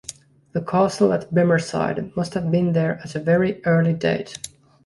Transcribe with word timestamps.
The 0.53 0.61
castle 0.61 1.13
at 1.13 1.31
Bemersyde 1.31 2.15
must 2.15 2.33
have 2.33 2.49
been 2.49 2.73
there 2.73 2.97
at 3.03 3.13
a 3.13 3.19
very 3.19 3.63
early 3.67 3.93
date. 3.93 4.35